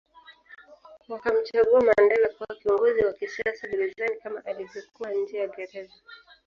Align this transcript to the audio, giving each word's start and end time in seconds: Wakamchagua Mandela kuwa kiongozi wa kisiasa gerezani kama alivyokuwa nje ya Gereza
Wakamchagua 1.09 1.81
Mandela 1.83 2.27
kuwa 2.27 2.55
kiongozi 2.59 3.05
wa 3.05 3.13
kisiasa 3.13 3.67
gerezani 3.67 4.15
kama 4.23 4.45
alivyokuwa 4.45 5.11
nje 5.13 5.37
ya 5.37 5.47
Gereza 5.47 5.93